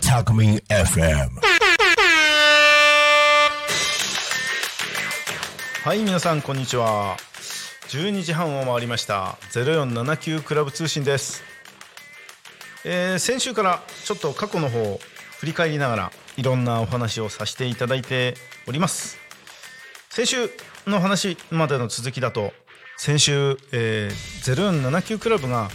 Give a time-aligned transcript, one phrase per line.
[0.00, 1.28] タクミン FM
[5.84, 7.18] はい皆さんこんにちは。
[7.88, 9.36] 12時半を回りました。
[9.52, 11.42] 0479クラブ通信です、
[12.86, 14.98] えー先週からちょっと過去の方を
[15.40, 18.32] 振り返りながらいろんなお話をさせていただいて
[18.66, 19.18] おります。
[20.08, 20.48] 先週
[20.86, 22.52] の話までの続きだと
[22.96, 24.10] 先週、えー、
[24.54, 25.68] 0479クラブが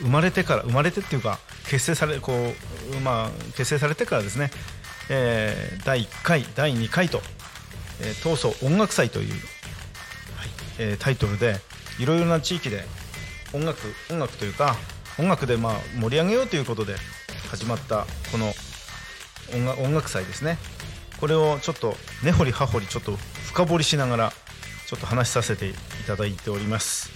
[0.00, 1.38] 生まれてから生まれてっていうか
[1.70, 4.50] 結成されこうまあ結成されてからですね、
[5.10, 7.20] えー第1回第2回と
[8.00, 9.38] えー闘争音楽祭という、はい
[10.80, 11.56] えータイトルで
[12.00, 12.84] いろいろな地域で
[13.54, 13.78] 音楽
[14.10, 14.76] 音楽というか
[15.18, 16.96] 音楽でまあ盛り上げようということで
[17.48, 18.52] 始まったこの
[19.54, 20.58] 音楽音楽祭ですね。
[21.20, 23.12] これをちょっと根掘り葉掘りちょっと
[23.46, 24.32] 深掘りしながら
[24.88, 25.74] ちょっと話させてい
[26.06, 27.10] ただいております。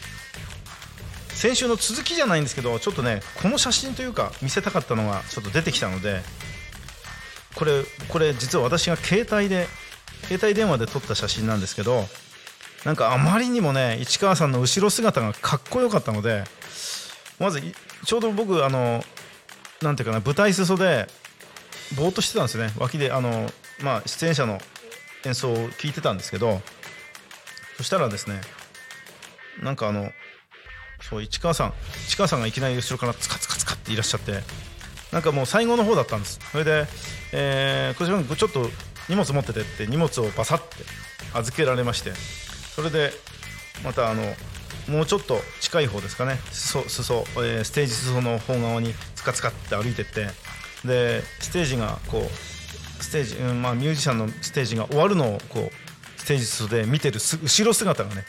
[1.28, 6.20] 先週の続きじゃないんですけどちょっとねこの写真というか見せたかったのがちょっと出てきたので
[7.56, 9.66] これこれ実は私が携帯で
[10.24, 12.04] 携帯電話で撮った写真なんですけど
[12.84, 16.44] なんかあまりにもね市川さんの後ろ姿がかっこよかったので
[17.40, 17.60] まず
[18.04, 19.02] ちょうど僕あの
[19.80, 21.08] なんていうかな舞台裾で
[21.96, 22.72] ぼーっとしてたんですよね。
[22.78, 24.60] 脇であの、まあ、出演者の
[25.24, 26.60] 演奏を聞いてたんですけど
[27.82, 28.40] そしたらですね
[29.60, 30.12] なんかあの
[31.00, 31.72] そう市川さん
[32.06, 34.38] 市川さんがいきなり後ろからツカツカツカっていらっしゃって
[35.10, 36.38] なんかもう最後の方だったんです。
[36.52, 36.86] それで、
[37.32, 38.70] えー、こちらちょっと
[39.08, 40.84] 荷物持っててって荷物をバサッて
[41.34, 42.12] 預けられまして
[42.76, 43.10] それで
[43.84, 44.22] またあの
[44.88, 46.38] もうちょっと近い方ですかね。
[46.52, 50.28] 裾裾、えーステージ裾の方側にツカツカって歩いてって
[50.84, 55.91] でステージがこうステージ、うんまあ、ミュージシャンのステージが終わるのをこう
[56.22, 58.24] ステージ裾で見てる後ろ姿がね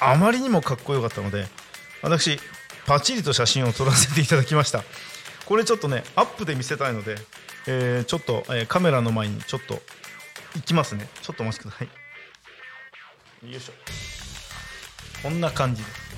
[0.00, 1.46] あまりにもかっこよかったので
[2.02, 2.40] 私
[2.86, 4.82] パチリと写真を撮らせていただきました。
[5.46, 7.16] これちょっとねアップで見せたいので、
[7.68, 9.80] えーちょっと、えーカメラの前にちょっと
[10.56, 11.08] 行きますね。
[11.22, 11.88] ちょっとお待ちください。
[13.48, 13.72] よいしょ。
[15.22, 15.90] こんな感じで。
[15.90, 16.09] す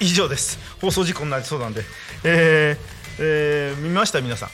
[0.00, 0.58] 以上です。
[0.80, 1.82] 放送事故になりそうなんで。
[2.24, 4.20] えーえー見ました？
[4.20, 4.48] 皆さん。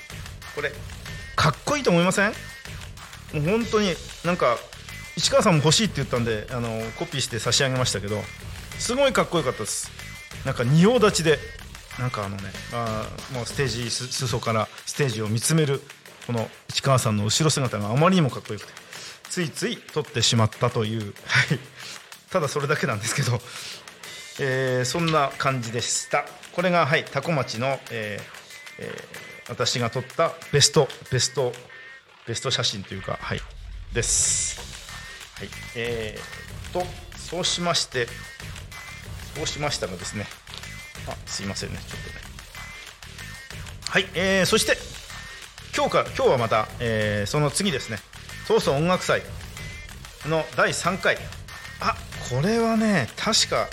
[0.54, 0.72] これ
[1.36, 2.30] かっこいいと思いません？
[3.32, 4.58] もう本当になんか
[5.16, 8.20] 市川さんも欲しいって言ったんであのコピーして差し上げましたけど
[8.78, 9.90] すごいかっこよかったです。
[10.44, 11.38] なんか仁王立ちで
[11.98, 12.42] なんかあのね
[12.72, 15.80] あもうステージ裾からステージを見つめる
[16.26, 18.72] この市川さんの後ろ姿があまりにもかっこよくて
[19.28, 21.12] ついつい撮ってしまったという、はい、
[22.30, 23.40] ただそれだけなんですけど、
[24.38, 26.24] えーそんな感じでした。
[26.52, 31.52] これがはい多古町の、えーえー私が撮ったベストベスト
[32.24, 33.40] ベスト写真というかはい
[33.92, 34.60] です。
[35.38, 36.86] はいえー、と
[37.16, 38.06] そうしまして
[39.34, 40.26] そうしましたらですね。
[41.08, 41.78] あすいませんね。
[41.78, 42.14] ちょっとね。
[43.88, 44.76] はい、えー、そして
[45.74, 47.98] 今日か今日はまた、えーその次ですね。
[48.46, 49.22] 東総音楽祭
[50.26, 51.16] の第3回。
[51.80, 51.96] あ
[52.30, 53.68] これはね確か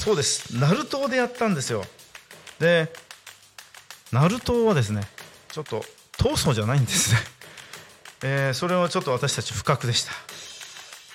[0.00, 0.58] そうです。
[0.58, 1.84] ナルトでやったんですよ。
[2.58, 2.90] で
[4.12, 5.02] ナルトはですね
[5.52, 5.84] ちょっと
[6.16, 7.18] 闘争じゃないんですね、
[8.24, 10.12] えーそれはちょっと私たち不覚でした、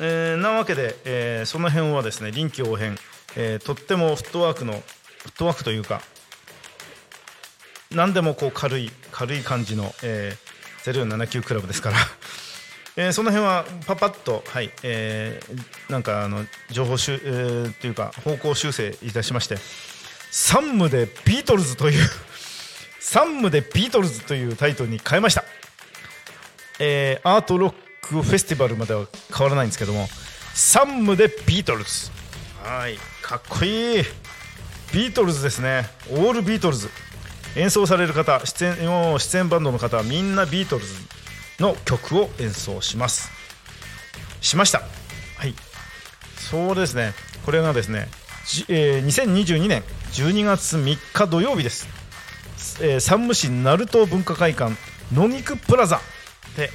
[0.02, 2.98] えーなわけで、えーその辺はですね臨機応変、
[3.36, 6.02] えとってもフットワークのフットワークというか
[7.90, 11.98] 何でもこう軽い軽い感じの、えー、079クラブですから、
[12.98, 19.58] えーその辺はパパッとはい、えーなんかあの情報修、えーっていうか方向修正いたしまして
[20.32, 22.10] 山武でビートルズという
[23.00, 25.44] 山武でビートルズというタイトルに変えました、
[26.80, 29.06] えーアートロックフェスティバルまでは
[29.36, 30.08] 変わらないんですけども
[30.54, 32.10] 山武でビートルズ。
[32.64, 34.04] はいかっこいい。
[34.94, 35.90] ビートルズですね。
[36.12, 36.90] オールビートルズ。
[37.58, 40.94] 演奏される方出演もう出演バンドの方はみんなビートルズ。
[41.60, 43.32] の曲を演奏します。
[44.42, 44.80] しました。
[45.38, 45.54] はい。
[46.38, 47.14] そうですね。
[47.46, 48.08] これがですね、
[48.70, 51.88] えー2022年12月3日土曜日です、
[52.82, 54.76] えー山武市鳴門文化会館
[55.14, 56.00] 野菊プラザ
[56.56, 56.70] で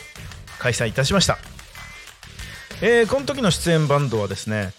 [0.58, 1.38] 開催いたしました、
[2.82, 4.72] えーこの時の出演バンドはですね、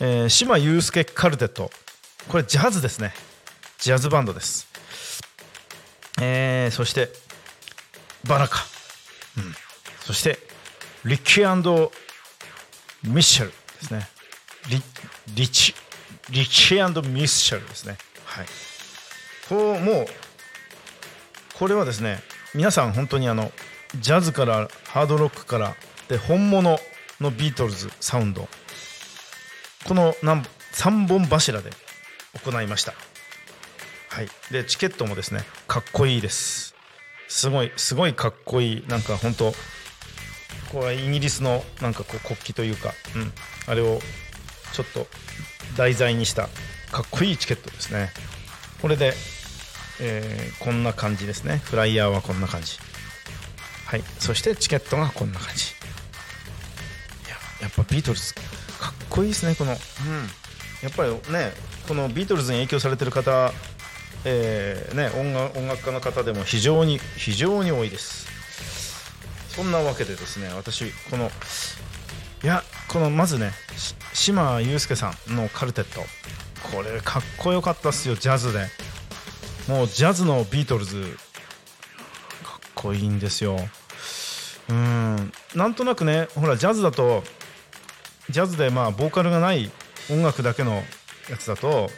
[0.00, 1.70] えー島祐介カルテット。
[2.28, 3.14] これジャズですね。
[3.78, 4.66] ジャズバンドです、
[6.20, 7.10] えーそして
[8.26, 8.64] バラカ、
[10.00, 10.38] そして
[11.04, 11.90] リッキー
[13.04, 14.08] ミッシェルですね。
[14.68, 14.82] リ
[15.34, 15.74] リチ
[16.30, 17.96] リッキーミッシェルですね。
[18.24, 18.46] はい。
[19.48, 20.06] こうもう
[21.54, 22.20] これはですね
[22.54, 23.52] 皆さん本当にあの
[24.00, 25.74] ジャズからハードロックから
[26.08, 26.78] で本物
[27.20, 28.48] のビートルズサウンド。
[29.86, 31.70] この3本柱で
[32.44, 32.92] 行いました。
[34.10, 34.28] はい。
[34.50, 36.74] でチケットもですねかっこいいです。
[37.28, 39.52] すごいすごいかっこいいなんか本当
[40.72, 43.32] これはイギリスのなんかこう国旗というか、うん、
[43.66, 44.00] あれを
[44.72, 45.06] ちょっと
[45.76, 46.48] 題材にした
[46.92, 48.10] かっこいいチケットですね。
[48.80, 49.12] これで、
[50.00, 51.58] えー、こんな感じですね。
[51.64, 52.78] フライヤーはこんな感じ。
[53.86, 54.02] はい。
[54.18, 55.66] そしてチケットがこんな感じ。
[55.66, 58.40] いややっぱビートルズか
[58.90, 59.78] っこいいですねこの、うん、
[60.82, 61.52] やっぱりね
[61.86, 63.52] このビートルズに影響されてる方
[64.24, 68.26] えーね、音楽音楽家の方でも非常に非常に多いです。
[69.50, 71.30] そんなわけでですね私この
[72.42, 73.52] いやこのまずね
[74.12, 76.00] 島祐介さんのカルテット。
[76.72, 78.66] これかっこよかったっすよジャズで。
[79.68, 81.16] もうジャズのビートルズ。
[82.42, 83.56] かっこいいんですよ。
[84.68, 85.32] うん。
[85.54, 87.22] なんとなくねほらジャズだと
[88.30, 89.70] ジャズでまあボーカルがない
[90.10, 90.82] 音楽だけの
[91.30, 91.90] やつだと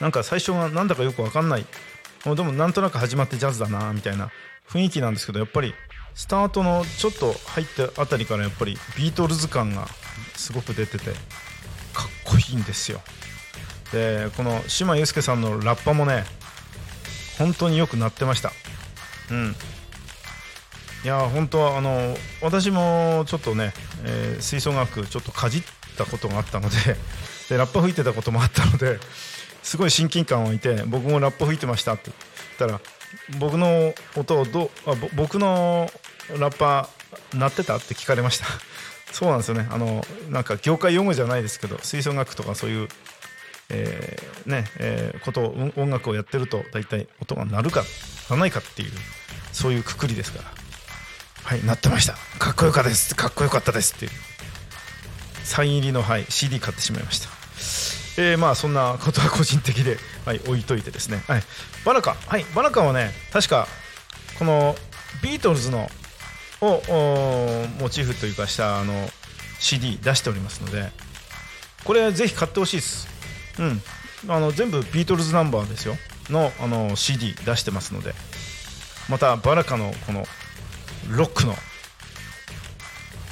[0.00, 1.66] なんか最初がなんだかよく分かんない。
[2.24, 4.30] でもなんとなく始まってジャズだなみたいな。
[4.68, 5.74] 雰囲気なんですけどやっぱり
[6.14, 9.86] スタートのちょっと入ったあたりからやっぱりビートルズ感が
[10.34, 11.14] すごく出ててかっ
[12.24, 13.00] こいいんですよ。
[13.92, 16.24] でこの島祐介さんのラッパもね
[17.38, 18.52] 本当によくなってました。
[19.30, 19.56] うん。
[21.04, 23.74] いや本当はあの私もちょっとね、
[24.04, 25.62] えー、吹奏楽ちょっとかじっ
[25.98, 26.76] たことがあったので
[27.50, 28.98] でラッパ吹いてたこともあったので
[29.64, 32.12] すごい親近感を置いて僕もラップ吹いてましたって
[32.58, 32.80] 言ったら
[33.40, 35.90] 僕の音をどあ僕の
[36.38, 38.46] ラッパー鳴ってたって聞かれました。
[39.12, 39.66] そうなんですよね。
[39.70, 42.88] あのなんか業界用語じゃないですけど吹奏楽とかそういう、
[43.70, 47.84] えー、ねえー、こと音楽をやってると大体音が鳴るか
[48.28, 48.92] 鳴らないかっていう
[49.52, 50.52] そういうくくりですから。
[51.44, 52.18] はい鳴ってました。
[52.38, 53.14] かっこよかったです。
[53.14, 54.12] かっこよかったですっていう。
[55.44, 57.28] サイン入りの、はい、CD 買ってしまいました。
[58.16, 61.42] えー、まあそんなことは個人的で、はい、置いといてですね、はい、
[61.84, 63.66] バナカ、はい、バナカはね確か
[64.38, 64.74] この
[65.22, 65.88] ビートルズの
[66.60, 66.82] を
[67.80, 69.08] モチーフというかしたあの
[69.58, 70.90] CD 出しておりますので
[71.84, 73.08] これぜひ買ってほしいです、
[73.58, 75.96] うん、あの全部ビートルズナンバーですよ。
[76.30, 78.14] のあの CD 出してますので。
[79.08, 80.24] またバラカのこの
[81.10, 81.54] ロックの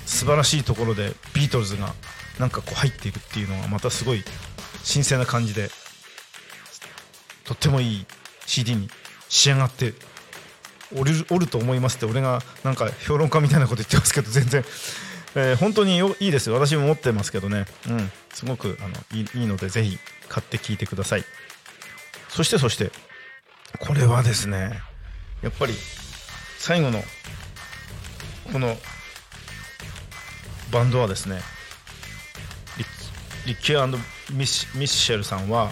[0.04, 1.94] 素晴らしいところでビートルズが
[2.38, 4.22] なんかこう入っているっていうのがまたすごい
[4.82, 5.70] 新鮮な感じで
[7.44, 8.06] とってもいい
[8.46, 8.88] CD に
[9.28, 9.94] 仕上がって
[10.96, 14.64] おるおると思いますって俺がなんか評論家みたいなこと言ってますけど全然、
[15.34, 16.54] えー、本当にいいですよ。
[16.54, 19.98] 私も持ってますけどね、うん、すごくあのいいいいのでぜひ
[20.28, 21.24] 買って聴いてください。
[22.28, 22.90] そしてそして
[23.78, 24.80] これはですね
[25.42, 25.74] やっぱり
[26.58, 27.02] 最後の
[28.52, 28.76] この
[30.70, 31.40] バンドはですね
[33.46, 33.82] リッキー
[34.32, 35.70] ミッミシェルさんは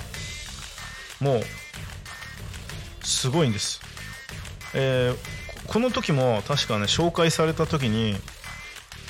[1.21, 1.41] もう
[3.03, 3.81] すごいんです、
[4.75, 8.15] えー、この時も確かね紹介された時に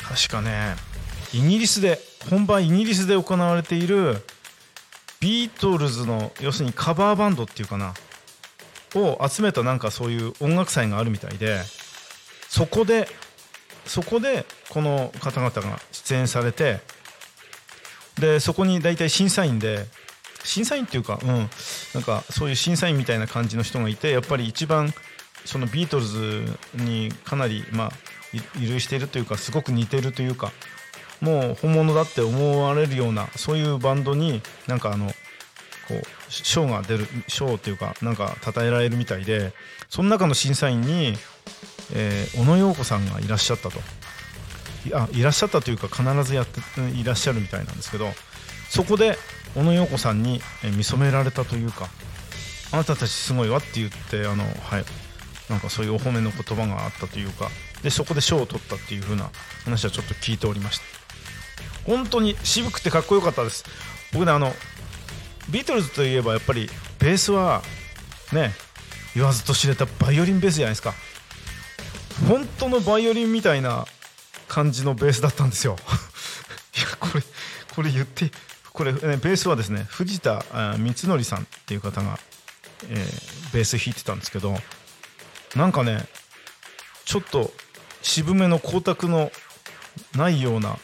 [0.02, 0.74] 確かね
[1.32, 1.98] イギリスで
[2.30, 4.16] 本番イギリスで行われている
[5.20, 7.94] ビートルズの要するにカバーバンドっていうかな
[8.94, 11.60] を集めたなんかそういう音楽祭があるみたいで
[12.48, 13.06] そこで
[13.84, 16.80] そこでこの方々が出演されて
[18.20, 19.86] でそこに大体審査員で
[20.44, 24.92] 審査員っていうか、うん、なんかそういう審査員みたいな感じの人がいてやっぱり一番
[25.44, 27.90] そのビートルズにかなり、まあ、
[28.58, 30.52] 依類しているというかすごく似てるというか
[31.20, 35.12] もう本物だって思われるようなそういうバンドになんかあのこ
[35.94, 39.52] う賞が出る賞っていうかなんか称えられるみたいで
[39.88, 41.14] その中の審査員に、
[41.92, 43.80] えー、小野陽子さんがいらっしゃったと。
[44.94, 46.60] あいらっしゃったというか必ずやって
[46.94, 48.08] いらっしゃるみたいなんですけど
[48.68, 49.16] そこで
[49.54, 51.88] 小野陽子さんに見初められたというか
[52.72, 54.84] あなたたちすごいわって言ってあの、はい、
[55.48, 57.48] なんかそういうお褒めの言葉があったというか
[57.82, 59.30] でそこで賞を取ったっていう風な
[59.64, 60.84] 話はちょっと聞いておりました。
[61.86, 63.64] 本当に渋くてかっこよかったです。
[64.12, 64.52] 僕ねあの
[65.50, 66.68] ビートルズといえばやっぱり
[66.98, 67.62] ベースは
[68.32, 68.52] ね
[69.14, 70.94] 言わずと知れたバイオリンベースじゃないですか。
[72.28, 73.86] 本当のバイオリンみたいな
[74.50, 75.76] 感じのベースだったんですよ。
[76.76, 77.22] いやこれ
[77.72, 78.32] これ言って
[78.72, 80.40] これ、ね、ベースはですね藤田
[80.76, 82.18] 光則さんっていう方が、
[82.88, 84.58] えー、ベース弾いてたんですけど
[85.54, 86.04] なんかね
[87.04, 87.52] ちょっと
[88.02, 89.30] 渋めの光沢の
[90.16, 90.78] ないような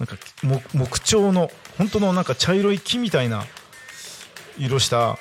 [0.00, 3.46] なんか木木調の本当のなんか茶色い木みたいな
[4.58, 5.18] 色した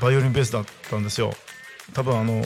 [0.00, 1.32] バイオリンベースだったんですよ。
[1.92, 2.44] 多分あの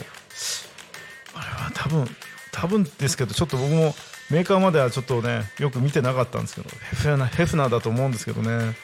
[1.33, 2.15] あれは多分
[2.51, 3.95] 多分ですけどちょっと僕も
[4.31, 8.75] メーカーまではちょっとねよく見てなかったんですけどヘフナヘフナーだと思うんですけどね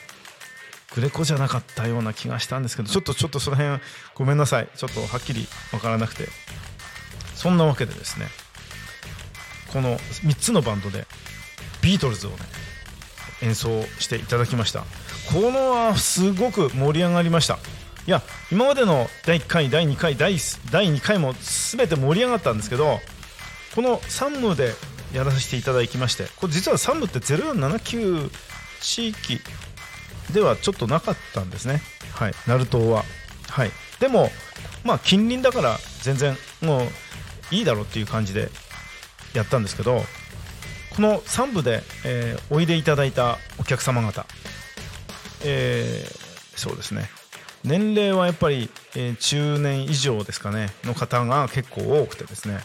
[0.94, 3.80] グレコじゃなかったような気がしたんですけどちょっとちょっとその辺
[4.14, 4.68] ごめんなさい。
[4.76, 6.28] ちょっとはっきり分からなくて。
[7.38, 8.26] そんなわけでですね
[9.72, 11.06] この3つのバンドで
[11.82, 12.36] ビートルズをね
[13.42, 14.80] 演奏していただきました。
[15.32, 17.58] このはすごく盛り上がりました。
[18.08, 20.36] いや今までの第1回第2回第
[20.72, 21.34] 第2回も
[21.76, 22.98] 全て盛り上がったんですけど
[23.74, 24.72] この3ムで
[25.12, 28.30] やらせていただきましてこれ実は3ムって0479
[28.80, 29.40] 地域
[30.32, 31.80] ではちょっとなかったんですね。
[32.14, 32.32] はい。
[32.46, 33.04] 鳴門は。
[33.48, 33.70] はい。
[33.98, 34.30] でも
[34.84, 38.50] まあ近隣だから全然もういいだろうっていう感じで
[39.34, 40.02] やったんですけど
[40.94, 44.26] この3部で、えーおいでいただいたお客様方、
[45.44, 47.08] えーそうですね。
[47.64, 50.70] 年齢はやっぱり、えー中年以上ですかね。
[50.84, 52.58] の方が結構多くてですね、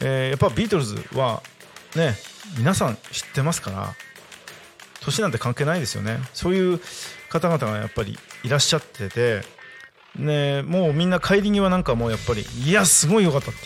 [0.00, 1.42] えーやっぱビートルズは
[1.94, 2.16] ね
[2.58, 3.94] 皆さん知ってますから
[5.00, 6.18] 年なんて関係ないですよね。
[6.34, 6.80] そういう
[7.28, 9.42] 方々がやっぱりいらっしゃってて
[10.16, 13.60] ねもうみんな帰り際なんかもうやっぱりいやすごい良かったって。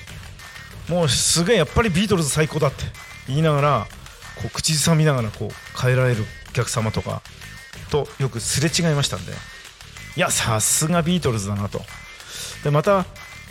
[0.92, 2.84] もうすげえやっぱりビートルズ最高だって。
[3.28, 3.86] 言いながら
[4.36, 7.22] こう口ずさみながらこう帰られるお客様とか
[7.90, 9.32] とよくすれ違いましたんで。
[10.16, 11.80] いやさすがビートルズだなと。
[12.64, 13.06] でまた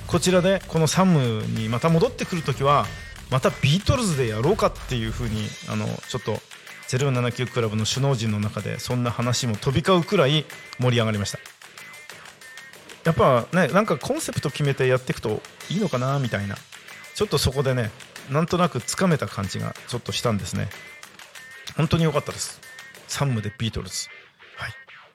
[0.10, 2.88] こちらでこのサムにまた戻ってくるときは
[3.30, 6.40] またビートルズでやろうかっていうふうにあのちょっと
[6.88, 10.46] 079クラブの首脳陣の中でそんな話も飛び交うくらい
[10.80, 11.38] 盛り上がりました。
[13.04, 16.56] やっぱねなんかコンセプト決めてやっていくといいのかなみたいな。
[17.14, 17.92] ちょっとそこでね
[18.32, 20.70] なんとなくつかめた感じがちょっとしたんですね。
[21.78, 22.60] 本当に良かったです。
[23.08, 24.08] サムでビートルズ。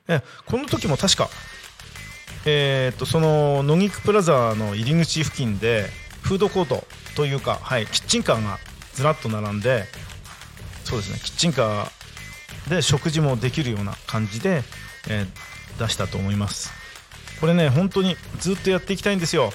[0.07, 0.23] はい。
[0.45, 1.29] この時も確か
[2.45, 5.87] えー、とその野木プラザの入り口付近で
[6.21, 8.59] フードコートというか、はい、キッチンカーが
[8.93, 9.85] ずらっと並んで
[10.83, 14.63] そうですねキッチンカーで食事もできるような感じで、
[15.09, 16.71] えー出したと思います。
[17.41, 19.51] これね本当にずっとやっていきたいんですよ。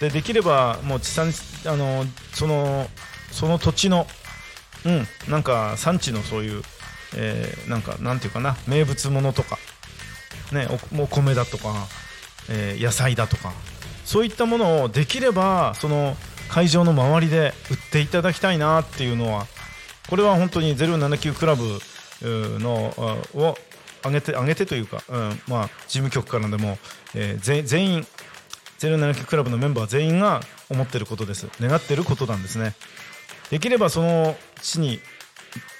[0.00, 1.32] でできればもう地産
[1.66, 2.88] あのその
[3.30, 4.06] その土地の
[4.84, 6.62] うんなんか産地のそういう、
[7.14, 9.58] えーなんかなんていうかな名物ものとか
[10.52, 11.86] ねおもう米だとか、
[12.48, 13.52] えー野菜だとか
[14.04, 16.16] そういったものをできればその
[16.48, 19.46] 会場の周りで売っていただきたいなっていうのは
[20.08, 21.78] これは本当に079クラブ
[22.22, 22.92] の
[23.34, 23.56] を
[24.02, 26.78] 上げて上げてというか、うんまあ、事務局からでも、
[27.14, 28.06] えー全員
[28.80, 31.48] 079クラブのメンバー全員が思ってることです。
[31.60, 32.74] 願ってることなんですね。
[33.50, 35.00] できればその地に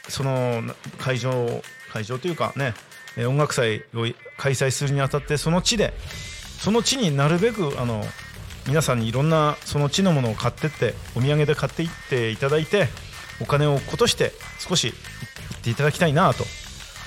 [0.09, 0.63] その
[0.99, 1.63] 会場
[1.93, 2.75] 会場というかね
[3.27, 5.95] 音楽祭を開催するにあたってその地で
[6.61, 8.05] その地になるべくあの
[8.67, 12.89] 皆さんにいろんなその地のものを買ってってお土産で買っていっていただいて
[13.41, 14.95] お金を落として少し行
[15.59, 16.45] っていただきたいなと。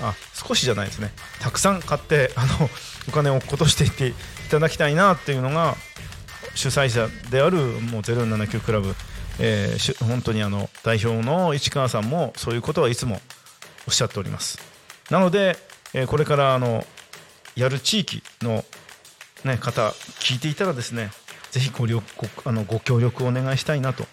[0.00, 1.12] あ少しじゃないですね。
[1.40, 2.68] たくさん買ってあの
[3.08, 4.14] お金を落としていってい
[4.50, 5.76] ただきたいなっていうのが
[6.56, 8.94] 主催者であるもう079クラブ、
[9.38, 13.20] えー本当にあの代表の市川さんもそういうことはいつも
[13.86, 14.58] おっしゃっております。
[15.10, 15.56] なので、
[15.92, 16.84] えーこれからあの
[17.54, 18.64] やる地域の、
[19.44, 21.10] ね、方聞いていたらですね
[21.50, 24.04] ぜひごりょごあのご協力をお願いしたいなと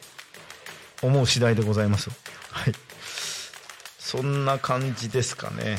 [1.01, 2.11] 思う次第でございます。
[2.51, 2.73] はい。
[3.97, 5.77] そんな感じですかね、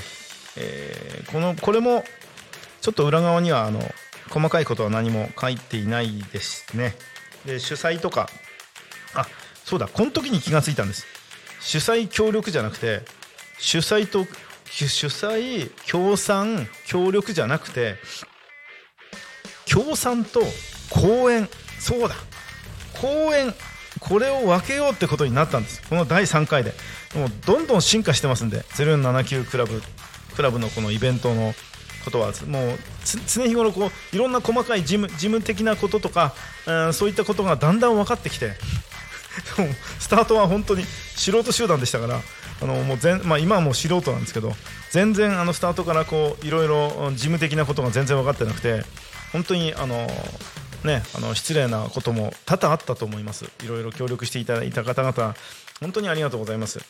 [0.57, 2.03] えーこのこれも
[2.81, 3.81] ちょっと裏側にはあの
[4.31, 6.97] 細かいことは何も書いていないですね。
[7.47, 8.29] で主催とか
[9.15, 9.27] あ
[9.65, 11.07] そうだこの時に気がついたんです。
[11.61, 13.03] 主催協力じゃなくて
[13.59, 14.27] 主催と
[14.65, 17.97] 主催協賛協力じゃなくて
[19.73, 20.41] 協賛と
[20.91, 21.49] 公演
[21.79, 22.15] そうだ。
[23.01, 23.55] 公演
[24.01, 25.83] これを分けようってことになったんです。
[25.89, 26.75] この第3回で。
[27.15, 28.59] もうどんどん進化してますんで。
[28.75, 29.83] 079クラブ
[30.37, 31.55] クラブのこのイベントの
[32.05, 32.33] ことは。
[32.47, 32.79] もう
[33.27, 36.35] 常日頃こういろんな細かい事務事務的なこととか、
[36.67, 38.53] うんそういったことがだんだん分かってきて。
[39.99, 40.85] スタートは本当に
[41.17, 42.21] 素人集団でしたから。
[42.61, 44.55] あのもう全、まあ、今はもう素人なんですけど。
[44.91, 48.85] 全然あのスタートからこういろいろ事務的なことが全然分かってなくて。
[49.33, 50.07] 本当にあの
[50.85, 53.47] ね、あの失礼なことも多々あったと思います。
[53.63, 55.35] いろいろ協力していただいた方々、
[55.81, 56.81] 本当にありがとうございます。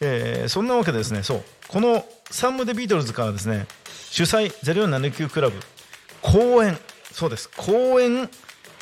[0.00, 3.66] えーそんなわけでですね、そう、このサンム・デ・ビートルズからですね、
[4.10, 5.58] 主催0479クラブ、
[6.20, 6.78] 公演、
[7.12, 8.28] そうです、公演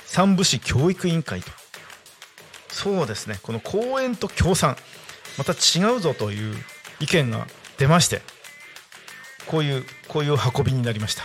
[0.04, 1.50] 三部市教育委員会と、
[2.72, 4.76] そうですねこの公園と協賛
[5.38, 6.56] また違うぞという
[6.98, 7.46] 意見が
[7.78, 8.22] 出まして
[9.46, 11.24] こういうこういう運びになりました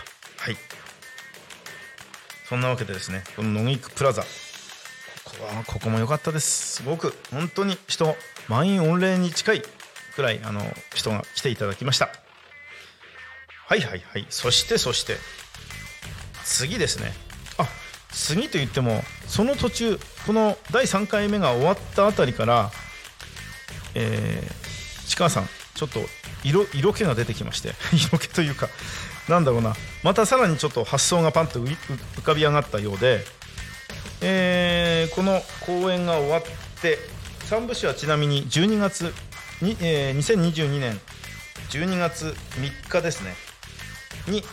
[2.47, 4.23] そんなわけでですねこの野木プラザ。
[4.23, 4.27] こ
[5.39, 6.77] こはここも良かったです。
[6.77, 8.15] すごく本当に人
[8.47, 9.63] 満員御礼に近い
[10.15, 10.61] くらいあの
[10.93, 12.09] 人が来ていただきました。
[13.67, 14.27] はいはいはい。
[14.29, 15.17] そしてそして
[16.43, 17.11] 次ですね。
[17.57, 17.67] あ
[18.11, 22.71] 次と言ってもその途中この第3回目が終わったあたりから
[23.95, 26.01] えー、市川さんちょっと
[26.43, 28.69] 色色気が出てきまして 色気というか
[29.29, 29.73] なんだろうな。
[30.03, 33.21] またさらにちょっと発想がパンと浮かび上がったようで、
[34.21, 36.41] えー、この公演が終わっ
[36.81, 36.97] て
[37.49, 39.13] 3部詩はちなみに12月
[39.61, 40.99] に、えー、2022年
[41.69, 43.33] 12月3日ですね。
[44.27, 44.43] に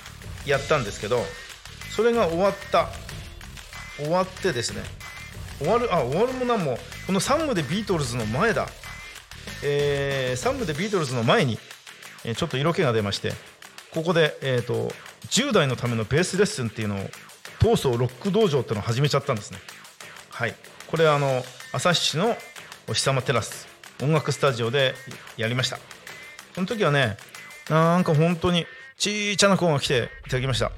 [0.47, 1.23] やったんですけど
[1.91, 2.89] それが終わった。
[3.99, 4.83] 終わってですね。
[5.59, 8.69] 終わるあ終わるもなんもこの3部でビートルズの前だ。
[9.63, 11.59] えー、3部でビートルズの前に、
[12.25, 13.33] え、ちょっと色気が出まして
[13.95, 14.91] ここで、えーと、
[15.29, 16.99] 10代のためのベースレッスンっていうのを
[17.61, 19.59] 闘争ロック道場っていうのを始めちゃったんですね。
[20.31, 20.55] はい。
[20.91, 22.37] これあの旭市の
[22.89, 23.69] お日様テラス
[24.03, 24.95] 音楽スタジオで
[25.37, 25.79] やりました。
[26.55, 27.17] その時はね
[27.69, 30.73] なんか本当にちいちゃな子が来ていただきました。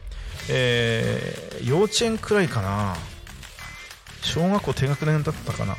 [0.51, 2.97] えー、幼稚園くらいかな。
[4.23, 5.77] 小学校低学年だったかな。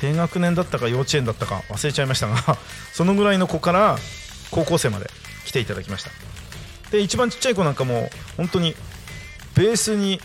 [0.00, 2.56] 低学年だったか幼稚園だったか忘れちゃいましたが
[2.94, 3.98] そのぐらいの子から
[4.50, 5.10] 高校生まで
[5.44, 6.10] 来ていただきました。
[6.90, 8.74] で一番ちっちゃい子なんかも本当に
[9.54, 10.20] ベースに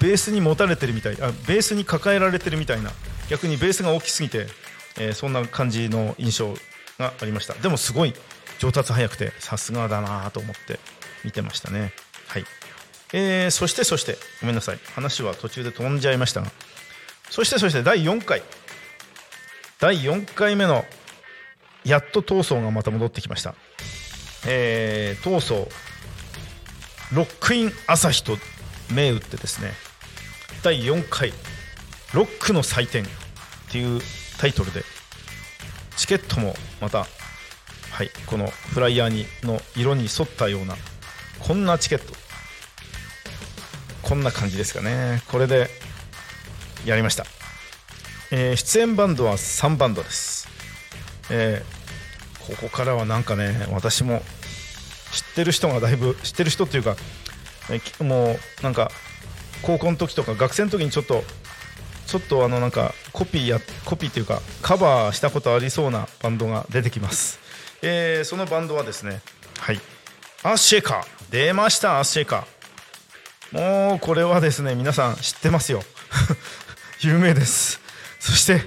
[0.00, 2.90] ベースに持たれてるみたいあベースに抱えられてるみたいな
[3.28, 4.46] 逆にベースが大きすぎて、
[4.98, 6.54] えー、そんな感じの印象
[6.98, 7.54] がありました。
[7.54, 8.14] でもすごい
[8.58, 10.80] 上達早くてさすがだなと思って
[11.24, 11.92] 見てましたね。
[12.26, 12.44] はい、
[13.12, 14.78] えー、そしてそしてごめんなさい。
[14.94, 16.50] 話は途中で飛んじゃいましたが
[17.30, 18.42] そしてそして第4回。
[19.80, 20.84] 第4回目の
[21.84, 23.54] やっと闘争がまた戻ってきました、
[24.48, 25.68] えー、闘争。
[27.12, 28.36] ロックイン朝日と
[28.92, 29.72] 銘打ってですね
[30.62, 31.32] 第4回
[32.12, 33.06] ロックの祭典っ
[33.70, 34.00] ていう
[34.38, 34.82] タイトルで
[35.96, 37.06] チケットもまた
[37.90, 40.76] はいこのフライヤーにの色に沿ったような
[41.40, 42.14] こんなチケット。
[44.02, 45.22] こんな感じですかね。
[45.30, 45.68] これで
[46.86, 47.26] やりました。
[48.30, 50.48] えー、出演バンドは3バンドです、
[51.30, 54.22] えー、ここからはなんかね私も
[55.38, 56.96] ってる人がだいぶ知ってる人っていうか、
[58.02, 58.90] もうなんか
[59.62, 61.22] 高校の時とか学生の時にちょっと
[62.06, 67.38] ちょっとあのなんかコピーやコピーっていうかカバーしたことありそうなバンドが出てきます、
[67.82, 69.20] えー、そのバンドはですね
[69.58, 69.80] はい。
[70.42, 72.46] アッシェカ出ましたアッシェカ
[73.52, 75.82] もうこれはですね皆さん知ってますよ。
[77.00, 77.80] 有名です。
[78.18, 78.62] そして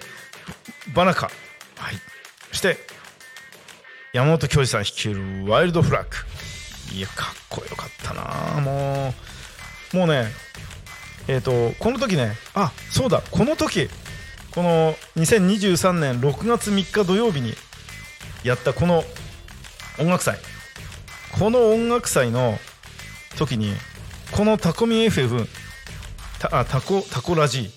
[0.94, 1.32] バナカ、
[1.78, 1.96] はい、
[2.52, 2.78] そして
[4.14, 6.31] 山本教授さん率いるワイルドフラッグ。
[6.96, 8.62] いやかっこよかったな。
[8.62, 9.14] も
[9.94, 10.26] うもうね
[11.28, 13.90] えっ、ー、とこの時ねあそうだこの時
[14.52, 17.54] この2023年6月3日土曜日に
[18.44, 19.04] やったこの
[20.00, 20.38] 音楽祭。
[21.38, 22.58] この音楽祭の
[23.38, 23.74] 時に
[24.32, 25.48] このタコミ FF
[26.40, 27.72] たあタコタコラジ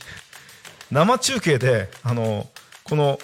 [0.90, 2.48] 生中継であの
[2.82, 3.18] この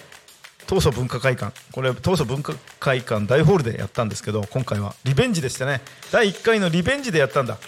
[0.71, 1.53] 東祖文化会館。
[1.73, 5.81] これ東祖文化会館大ホールでやったんですけど今回はリベンジでしたね。
[6.13, 7.59] 第1回のリベンジでやったんだ。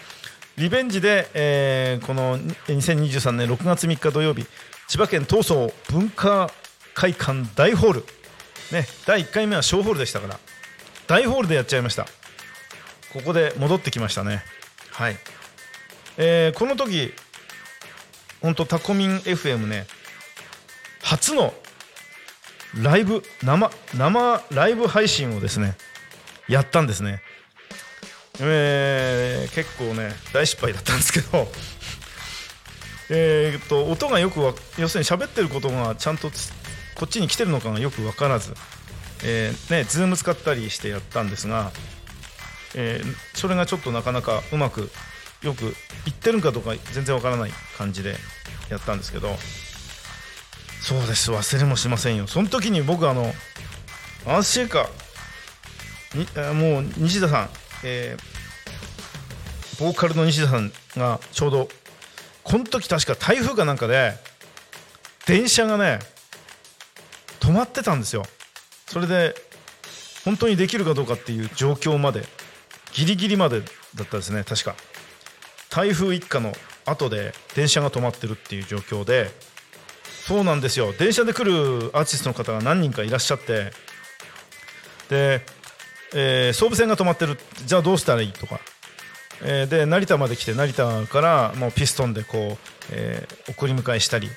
[0.57, 4.47] リベンジで、えー、この2023年6月3日土曜日
[4.87, 6.49] 千葉県東総文化
[6.95, 8.05] 会館大ホール、
[8.71, 10.39] ね、第1回目は小ホールでしたから
[11.09, 12.07] 大ホールでやっちゃいました。
[13.13, 14.45] ここで戻ってきましたね。
[14.93, 15.17] はい、
[16.19, 17.13] えー、この時
[18.41, 19.89] 本当タコミン FM ね
[21.03, 21.53] 初の
[22.81, 25.77] ライブ生生ライブ配信をですね
[26.49, 27.23] やったんですね。
[28.41, 31.51] えー、結構ね大失敗だったんですけど。
[33.11, 36.31] えっと音がよくわ要するに喋ってることがちゃんと
[36.95, 38.55] こっちに来てるのかがよく分からず、
[39.23, 41.73] えー、ね、ズーム使ったりしてやったんですが、
[42.75, 44.91] えー、それがちょっとなかなかうまく
[45.43, 48.17] よく言ってるかどうか全然わからない感じで
[48.71, 49.37] やったんですけど。
[50.83, 51.31] そうです。
[51.31, 52.27] 忘れもしませんよ。
[52.27, 53.33] その時に僕あの
[54.27, 57.49] アースシェイカーにもう西田さん、
[57.85, 61.69] えー、ボーカルの西田さんがちょうど
[62.43, 64.13] この時確か台風かなんかで
[65.27, 66.01] 電車がね
[67.41, 68.25] 止まってたんですよ。
[68.87, 69.35] それで
[70.25, 72.25] 本当にできるかどうかっていう状況まで
[72.93, 73.61] ギリギリまで
[73.95, 74.75] だったですね確か。
[75.71, 76.53] 台風一過の
[76.85, 79.31] 後で電車が止まってるっていう状況で
[80.27, 80.93] そうなんですよ。
[80.93, 83.73] 電車で来るアーティストの方が何人かいらっしゃって。
[85.09, 85.45] で、
[86.15, 87.39] えー総武線が止まってる。
[87.67, 88.61] じゃあどうしたらいいとか、
[89.43, 94.29] えーで成田まで来て成田からもうピストンでこう、えー送り迎えしたり。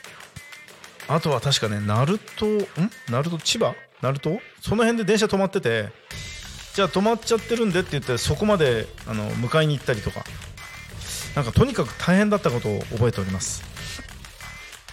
[1.08, 2.68] あとは確かね鳴門ん？
[3.10, 3.76] 鳴門千葉？
[4.02, 4.40] 鳴門？
[4.62, 5.90] その辺で電車止まってて。
[6.74, 10.26] じゃあ止まっちゃってるんでって言ってそこまであの迎えに行ったりとか。
[11.36, 13.62] なんかとにかく大変だったことを覚えております。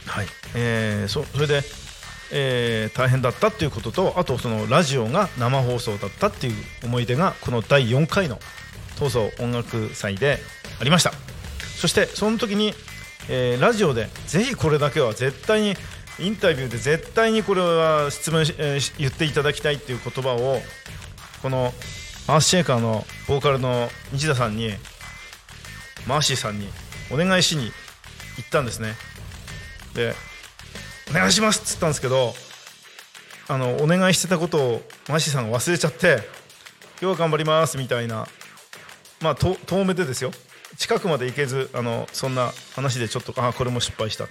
[0.06, 1.62] はい、えーそそれで、
[2.32, 8.38] えー大変だったっていうこととあとそのラジオが生放送だったっていう思い出がこの第4回の
[8.96, 10.38] 東総音楽祭で
[10.80, 11.12] ありました。
[11.76, 12.74] そしてその時に、
[13.28, 15.74] えーラジオでぜひこれだけは絶対に
[16.18, 20.60] インタビューで絶対にこれは質問、えー言っていただきたいっていう言葉を
[21.42, 21.72] この
[22.28, 24.70] マースシェーカーのボーカルの西田さんに
[26.06, 26.68] マーシーさんに
[27.10, 27.72] お願いしに
[28.36, 28.94] 行ったんですね。
[29.94, 30.14] で
[31.10, 32.34] 「お願いします」っつったんですけど
[33.48, 36.28] あのお願いしてたことをマシさんが忘れちゃって
[37.00, 38.26] 「今日は頑張ります」みたいな
[39.20, 40.32] まあ遠目でですよ。
[40.78, 44.30] 近くまで行けずあのそんな話でちょっとあこれも失敗したと。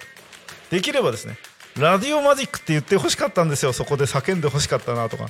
[0.71, 1.37] できればですね
[1.77, 3.73] ラディオマジックって言ってほしかったんですよ。
[3.73, 5.29] そこで叫んでほしかったなとか。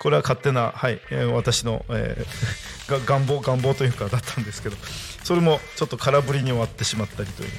[0.00, 4.76] これは勝手な、はいえー私の、えーが願望願望というかだったんですけど。
[5.24, 7.50] それもちょっと空振りに終わってしまったりという。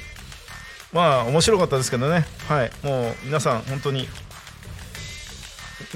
[0.92, 2.24] まあ面白かったですけどね。
[2.48, 2.70] はい。
[2.82, 4.08] もう皆さん本当に。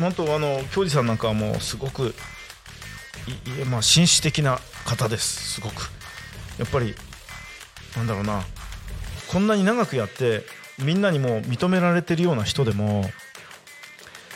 [0.01, 2.15] 本当あの京二さんなんかはもうすごく
[3.29, 5.55] いいまあ紳士的な方です。
[5.55, 5.91] すごく。
[6.59, 6.95] やっぱり
[7.97, 8.45] なんだろうな。
[9.29, 10.45] こんなに長くやって
[10.79, 13.05] みんなにも認められてるような人でも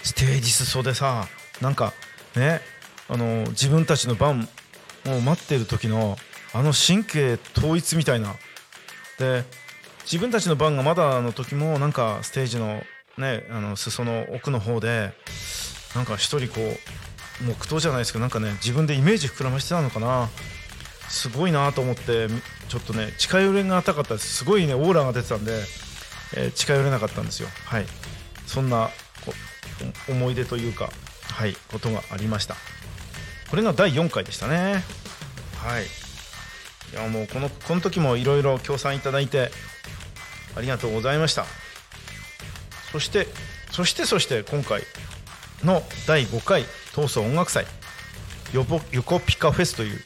[0.03, 1.27] ステージ裾でさ
[1.61, 1.93] なんか
[2.35, 2.61] ね
[3.09, 4.49] あの自分たちの番
[5.07, 6.17] を待ってる時の
[6.53, 8.35] あの神経統一みたいな。
[9.19, 9.45] で
[10.11, 12.83] 自分たちの番がまだの時もなんかステージの
[13.19, 15.13] ねあの裾の奥の方で
[15.95, 16.61] なんか一人こ
[17.43, 20.31] う黙祷じゃないですけどなんかね自分でイメージ膨らましてたのかな。
[21.11, 22.29] すごいなと思って
[22.69, 24.37] ちょっとね近寄れがたかったです。
[24.37, 25.53] すごいねオーラが出てたんで、
[26.37, 27.49] えー近寄れなかったんですよ。
[27.67, 27.87] はい。
[28.47, 28.89] そんな
[30.09, 30.91] 思い出というか
[31.33, 32.57] はいことがありました。
[33.51, 34.83] これが第4回でしたね。
[35.57, 35.85] はい。
[35.85, 39.51] いやもうこのこの時もいろいろ協賛いただいて
[40.57, 41.45] ありがとうございました。
[42.93, 43.27] そして
[43.71, 44.83] そしてそして今回
[45.63, 47.67] の第5回東総音楽祭
[48.53, 50.01] ヨポヨコピカフェスという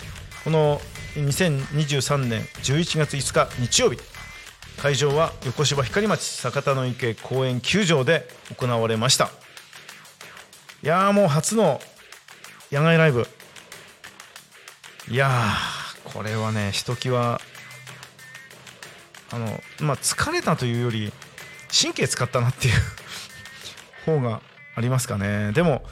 [0.44, 0.81] この
[1.14, 3.98] 2023年11月5日日曜日
[4.78, 8.26] 会場は横芝光町酒田の池公園球場で
[8.59, 9.31] 行われました。
[10.83, 11.81] いやーもう初の
[12.72, 13.26] 野外ライブ。
[15.09, 17.40] いやーこれはねひときわ
[19.33, 21.12] あのまあ疲れたというより
[21.73, 22.75] 神経使ったなっていう
[24.07, 24.40] 方が
[24.77, 25.85] ありますかねでも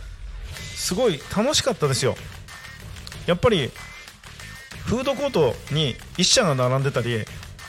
[0.75, 2.17] すごい楽しかったですよ
[3.27, 3.71] やっぱり
[4.87, 7.25] フードコートに一社が並んでたり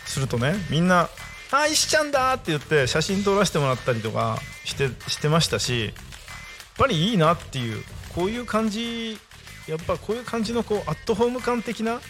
[0.06, 1.10] するとねみんな
[1.52, 5.94] 「あ石ちゃんだ!」って言って写真撮らせてもらったりとかしてしてましたしやっ
[6.78, 7.84] ぱりいいなっていう
[8.16, 9.20] こういう感じ
[9.68, 12.02] やっぱこういう感じのこうアットホーム感的な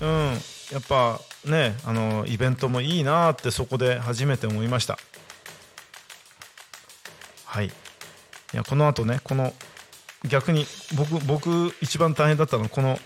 [0.00, 4.98] うんやっぱねあのイベントもいいなってそこで初めて思いました。
[7.44, 7.66] はい。
[7.66, 7.70] い
[8.52, 9.52] やこの後ねこの
[10.28, 12.98] 逆に僕僕一番大変だったのはこの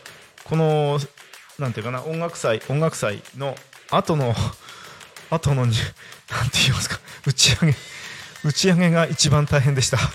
[0.45, 0.99] この
[1.59, 3.55] なんていうかな音楽祭音楽祭の
[3.91, 4.35] 後の
[5.31, 5.77] 後のに
[6.31, 7.77] なんて言いますか打ち上げ
[8.43, 9.99] 打ち上げが一番大変でした。
[9.99, 10.11] はい。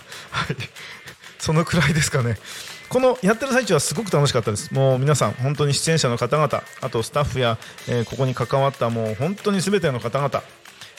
[1.38, 2.40] そのくらいですかね。
[2.90, 4.74] このやってる最中はすごく楽しかったです。
[4.74, 10.44] もう皆さん本当に出演者の方々あとスタッフや、えーここに関わったもう本当に全ての方々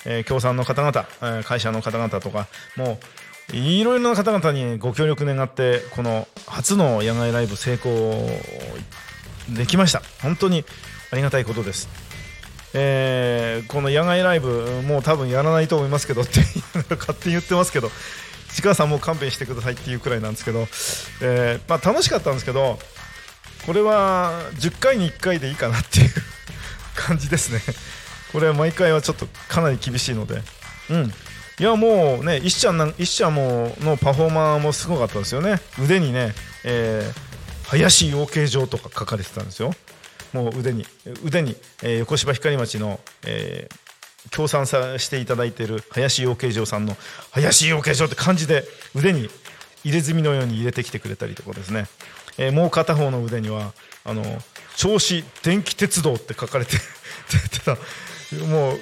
[0.04, 2.98] えー協賛の方々、えー会社の方々とかも
[3.52, 8.28] ういろいろな方々にご協力願ってこの初の野外ライブ成功
[9.48, 10.02] できました。
[10.22, 10.64] 本当に
[11.12, 11.88] ありがたいことです、
[12.74, 16.40] えーこの野外ライブもう多分やらないと思いますけどって
[16.90, 17.90] 勝手に言ってますけど。
[18.56, 20.60] 市川さんも勘弁してくださいっていうくらいなんですけど、
[21.20, 22.78] えーまあ、楽しかったんですけど
[23.66, 26.10] これは10回に1回でいいかなっていう
[26.96, 27.60] 感じですね。
[28.32, 30.42] これは毎回はちょっとかなり厳しいので。
[30.88, 31.12] うん。
[31.58, 35.60] いやもうね石ちゃんなん石ちゃんものパフォーマーもすごかったですよね。
[35.78, 37.26] 腕にね、えー
[37.68, 39.74] 林養鶏場とか書かれてたんですよ。
[40.32, 40.86] もう腕に
[41.24, 43.85] 腕に、えー横芝光町の、えー
[44.30, 46.96] 協賛さしていただいている林養鶏場さんの
[47.32, 49.28] 林養鶏場って漢字で腕に
[49.84, 51.86] 入れ墨のように入れてきてくれたりとかですね、
[52.38, 53.72] えーもう片方の腕には
[54.04, 54.22] あの
[54.76, 56.76] 銚子電気鉄道って書かれて
[57.64, 57.76] た
[58.46, 58.74] も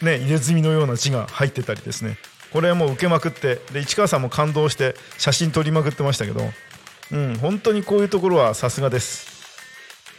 [0.00, 2.18] うね入れ墨のような字が入ってたりですね。
[2.52, 6.52] これはもう受けまくってで市川さんも感動して写真撮りまくってましたけど、
[7.10, 9.26] うん、本当にこういうところはさすがです。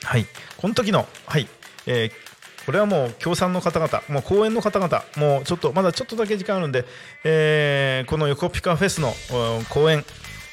[0.04, 0.26] はい。
[0.58, 1.48] この時のはい、
[1.86, 2.33] えー
[2.66, 6.86] これはもう協賛の方々、もう公演の方々、もうちょっとまだちょっとだけ時間あるんで、
[7.24, 10.06] えーこの横ピカフェスのうん公演、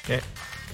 [0.09, 0.21] え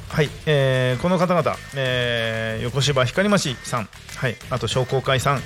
[0.09, 5.41] はい、えーこの方々、えー横芝光町さん、はい、あと商工会さん、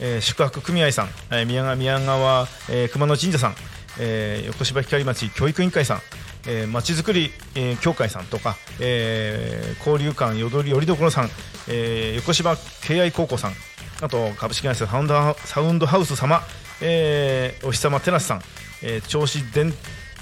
[0.00, 3.54] えー宿泊組合さん、えー宮川宮川、えー熊野神社さん、
[3.98, 6.00] えー横芝光町教育委員会さん、
[6.46, 11.30] えー、まちづくり、えー協会さんとか、えー交流館よどりよりどころさん、
[11.68, 13.52] えー横芝敬愛高校さん
[14.00, 16.40] あと株式会社サウンドハサウンドハウス様、
[16.80, 18.42] えーお日様テラスさん、
[18.82, 19.72] えー銚子電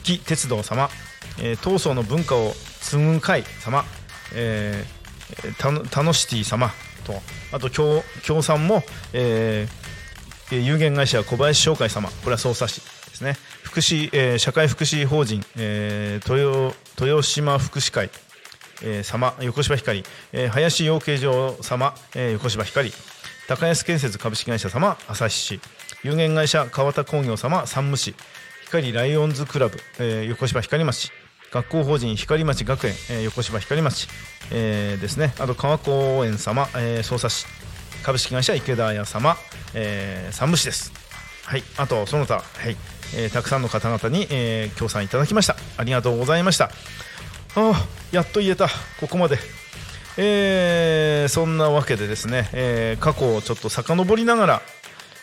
[0.02, 0.88] 気鉄道様、
[1.38, 3.84] えー東総の文化を継ぐ会様、
[4.34, 6.70] えータノシティ様
[7.04, 7.14] と
[7.52, 13.36] あと協協賛も、えーえー有限会社小林商会様これは匝瑳市ですね。
[13.62, 18.10] 福祉、えー社会福祉法人、えー豊豊島福祉会、
[18.82, 22.92] えー様横芝光、えー林養鶏場様、えー横芝光。
[23.50, 25.60] 高安建設株式会社様旭市。
[26.04, 28.14] 有限会社川田工業様山武市。
[28.66, 31.10] 光ライオンズクラブ、えー横芝光町。
[31.50, 34.06] 学校法人光町学園、えー横芝光町、
[34.52, 35.34] えーですね。
[35.40, 37.44] あと川公園様、えー、匝瑳市。
[38.04, 39.36] 株式会社池田屋様、
[39.74, 40.92] えー、山武市です。
[41.44, 41.64] はい。
[41.76, 42.76] あとその他、はい。
[43.16, 45.56] えーたくさんの方々に、えー協賛いただきました。
[45.76, 46.66] ありがとうございました。
[47.56, 48.68] あーやっと言えた。
[49.00, 49.40] ここまで。
[50.16, 54.62] えーそんなわけでですね、えー過去をちょっと遡りながら、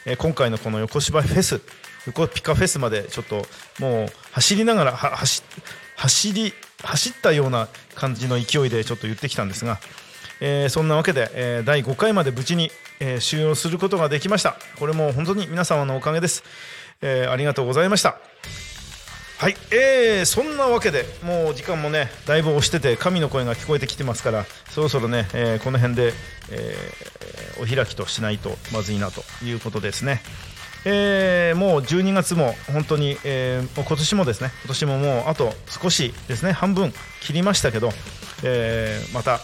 [0.06, 1.62] えー今回のこの横芝フェス
[2.06, 3.46] 横ピカフェスまでちょっと
[3.80, 5.44] もう走りながら走
[5.98, 9.80] 走り走ったような感じの勢いでちょっと言ってきたんですが、
[10.40, 14.56] えーそんなわけで、えー第5回まで無事に、えー終了することができました。
[14.80, 16.44] これも本当に皆様のおかげです、
[17.02, 18.18] えーありがとうございました。
[19.40, 26.14] はい、えー、そんなわけでもう時間もねだいぶ押してて神の声が聞こえてきてますからそろそろね、えーこの辺で、
[26.52, 27.08] えー
[27.60, 30.22] お開きとしないとまずいなということですね。
[30.86, 37.90] えーもう12月も本当に、えーもう今年もですね今年ももうあと少しですね半分切りましたけど、
[38.44, 39.40] えーまた、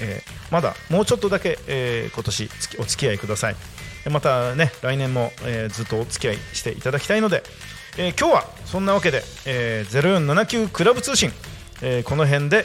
[0.00, 2.50] えーまだもうちょっとだけ、えー今年
[2.80, 3.56] お付き合いください
[4.10, 7.44] またね来年も、えーずっとお付き合いしていただきたいので、
[7.98, 11.30] えー今日はそんなわけで、えー0479クラブ通信、
[11.82, 12.64] えーこの辺で、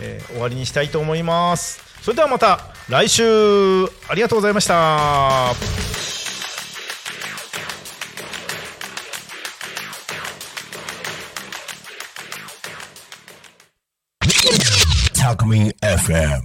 [0.00, 3.22] えー終わりにしたいと思いますそれではまた来週
[4.08, 5.52] ありがとうございました。
[15.14, 16.42] Talk Me FM.